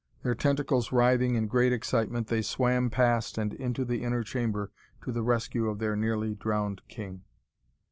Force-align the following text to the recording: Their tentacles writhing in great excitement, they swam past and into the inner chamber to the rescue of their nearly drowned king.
Their 0.23 0.33
tentacles 0.33 0.91
writhing 0.91 1.35
in 1.35 1.45
great 1.45 1.71
excitement, 1.71 2.25
they 2.25 2.41
swam 2.41 2.89
past 2.89 3.37
and 3.37 3.53
into 3.53 3.85
the 3.85 4.01
inner 4.03 4.23
chamber 4.23 4.71
to 5.03 5.11
the 5.11 5.21
rescue 5.21 5.69
of 5.69 5.77
their 5.77 5.95
nearly 5.95 6.33
drowned 6.33 6.81
king. 6.87 7.21